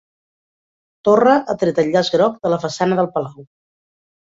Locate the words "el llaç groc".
1.85-2.43